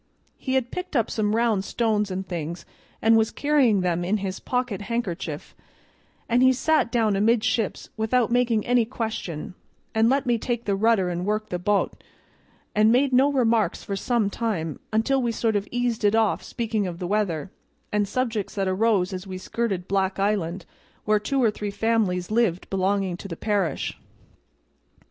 He 0.39 0.55
had 0.55 0.71
picked 0.71 0.95
up 0.95 1.11
some 1.11 1.35
round 1.35 1.63
stones 1.63 2.09
and 2.09 2.27
things 2.27 2.65
and 3.03 3.15
was 3.15 3.29
carrying 3.29 3.81
them 3.81 4.03
in 4.03 4.17
his 4.17 4.39
pocket 4.39 4.81
handkerchief; 4.89 5.53
an' 6.27 6.41
he 6.41 6.53
sat 6.53 6.91
down 6.91 7.15
amidships 7.15 7.89
without 7.97 8.31
making 8.31 8.65
any 8.65 8.83
question, 8.83 9.53
and 9.93 10.09
let 10.09 10.25
me 10.25 10.39
take 10.39 10.65
the 10.65 10.75
rudder 10.75 11.11
an' 11.11 11.23
work 11.23 11.49
the 11.49 11.59
bo't, 11.59 12.03
an' 12.73 12.91
made 12.91 13.13
no 13.13 13.31
remarks 13.31 13.83
for 13.83 13.95
some 13.95 14.31
time, 14.31 14.79
until 14.91 15.21
we 15.21 15.31
sort 15.31 15.55
of 15.55 15.67
eased 15.69 16.03
it 16.03 16.15
off 16.15 16.41
speaking 16.41 16.87
of 16.87 16.97
the 16.97 17.05
weather, 17.05 17.51
an' 17.91 18.05
subjects 18.05 18.55
that 18.55 18.67
arose 18.67 19.13
as 19.13 19.27
we 19.27 19.37
skirted 19.37 19.87
Black 19.87 20.17
Island, 20.17 20.65
where 21.05 21.19
two 21.19 21.43
or 21.43 21.51
three 21.51 21.69
families 21.69 22.31
lived 22.31 22.67
belongin' 22.71 23.17
to 23.17 23.27
the 23.27 23.37
parish. 23.37 23.95